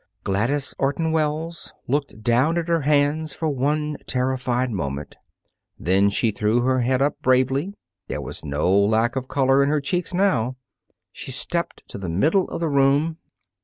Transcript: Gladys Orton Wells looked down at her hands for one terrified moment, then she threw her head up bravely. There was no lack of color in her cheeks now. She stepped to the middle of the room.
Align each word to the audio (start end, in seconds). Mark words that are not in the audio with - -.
Gladys 0.23 0.73
Orton 0.79 1.11
Wells 1.11 1.73
looked 1.87 2.23
down 2.23 2.57
at 2.57 2.67
her 2.67 2.81
hands 2.81 3.33
for 3.33 3.49
one 3.49 3.97
terrified 4.07 4.71
moment, 4.71 5.15
then 5.77 6.09
she 6.09 6.31
threw 6.31 6.61
her 6.61 6.79
head 6.79 7.03
up 7.03 7.21
bravely. 7.21 7.75
There 8.07 8.19
was 8.19 8.43
no 8.43 8.71
lack 8.75 9.15
of 9.15 9.27
color 9.27 9.61
in 9.61 9.69
her 9.69 9.79
cheeks 9.79 10.11
now. 10.11 10.55
She 11.11 11.31
stepped 11.31 11.83
to 11.89 11.99
the 11.99 12.09
middle 12.09 12.49
of 12.49 12.61
the 12.61 12.67
room. 12.67 13.19